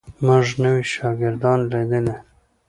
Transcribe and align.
موږ 0.25 0.45
نوي 0.63 0.83
شاګردان 0.93 1.59
لیدلي. 1.71 2.15